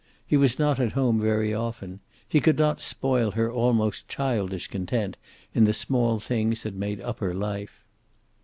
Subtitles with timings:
[0.25, 1.99] He was not at home very often.
[2.27, 5.15] He could not spoil her almost childish content
[5.53, 7.83] in the small things that made up her life.